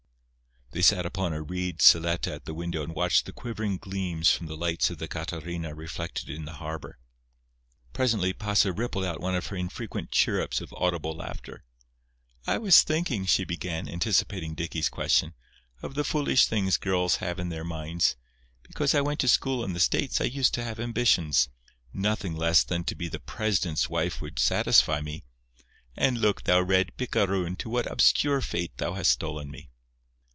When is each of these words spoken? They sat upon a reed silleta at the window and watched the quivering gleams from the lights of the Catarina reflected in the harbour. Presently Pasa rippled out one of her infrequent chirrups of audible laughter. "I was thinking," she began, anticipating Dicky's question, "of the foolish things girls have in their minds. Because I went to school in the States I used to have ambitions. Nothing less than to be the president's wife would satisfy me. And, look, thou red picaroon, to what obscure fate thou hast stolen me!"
They 0.73 0.81
sat 0.81 1.05
upon 1.05 1.33
a 1.33 1.41
reed 1.41 1.79
silleta 1.79 2.31
at 2.33 2.45
the 2.45 2.53
window 2.53 2.81
and 2.81 2.95
watched 2.95 3.25
the 3.25 3.33
quivering 3.33 3.77
gleams 3.77 4.31
from 4.31 4.47
the 4.47 4.55
lights 4.55 4.89
of 4.89 4.99
the 4.99 5.07
Catarina 5.09 5.75
reflected 5.75 6.29
in 6.29 6.45
the 6.45 6.53
harbour. 6.53 6.97
Presently 7.91 8.31
Pasa 8.31 8.71
rippled 8.71 9.03
out 9.03 9.19
one 9.19 9.35
of 9.35 9.47
her 9.47 9.57
infrequent 9.57 10.11
chirrups 10.11 10.61
of 10.61 10.73
audible 10.77 11.13
laughter. 11.13 11.65
"I 12.47 12.57
was 12.57 12.83
thinking," 12.83 13.25
she 13.25 13.43
began, 13.43 13.89
anticipating 13.89 14.55
Dicky's 14.55 14.87
question, 14.87 15.33
"of 15.81 15.95
the 15.95 16.05
foolish 16.05 16.45
things 16.47 16.77
girls 16.77 17.17
have 17.17 17.37
in 17.37 17.49
their 17.49 17.65
minds. 17.65 18.15
Because 18.63 18.95
I 18.95 19.01
went 19.01 19.19
to 19.19 19.27
school 19.27 19.65
in 19.65 19.73
the 19.73 19.79
States 19.81 20.21
I 20.21 20.23
used 20.23 20.53
to 20.53 20.63
have 20.63 20.79
ambitions. 20.79 21.49
Nothing 21.91 22.33
less 22.33 22.63
than 22.63 22.85
to 22.85 22.95
be 22.95 23.09
the 23.09 23.19
president's 23.19 23.89
wife 23.89 24.21
would 24.21 24.39
satisfy 24.39 25.01
me. 25.01 25.25
And, 25.97 26.19
look, 26.19 26.43
thou 26.45 26.61
red 26.61 26.95
picaroon, 26.95 27.57
to 27.57 27.69
what 27.69 27.91
obscure 27.91 28.39
fate 28.39 28.77
thou 28.77 28.93
hast 28.93 29.11
stolen 29.11 29.51
me!" 29.51 29.67